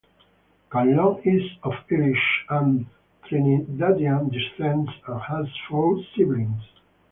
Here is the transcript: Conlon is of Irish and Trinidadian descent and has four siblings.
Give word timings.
Conlon 0.71 1.21
is 1.27 1.43
of 1.61 1.73
Irish 1.91 2.45
and 2.49 2.87
Trinidadian 3.25 4.31
descent 4.31 4.89
and 5.07 5.21
has 5.21 5.45
four 5.69 6.01
siblings. 6.17 6.63